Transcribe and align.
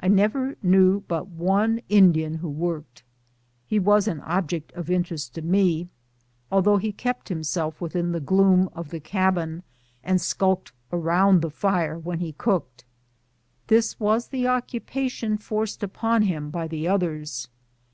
I 0.00 0.08
never 0.08 0.56
knew 0.62 1.00
but 1.06 1.28
one 1.28 1.82
Indian 1.90 2.36
who 2.36 2.48
worked. 2.48 3.02
He 3.66 3.78
was 3.78 4.08
an 4.08 4.22
object 4.22 4.72
of 4.72 4.88
interest 4.90 5.34
to 5.34 5.42
me, 5.42 5.90
though 6.50 6.78
he 6.78 6.92
kept 6.92 7.28
himself 7.28 7.78
within 7.78 8.12
the 8.12 8.20
gloom 8.20 8.70
of 8.72 8.88
the 8.88 9.00
cabin, 9.00 9.62
and 10.02 10.18
skulked 10.18 10.72
around 10.90 11.42
the 11.42 11.50
fire 11.50 11.98
when 11.98 12.20
he 12.20 12.32
cooked. 12.32 12.86
This 13.66 14.00
was 14.00 14.28
the 14.28 14.46
occupation 14.46 15.36
forced 15.36 15.82
upon 15.82 16.22
him 16.22 16.48
by 16.48 16.66
the 16.66 16.88
others. 16.88 17.48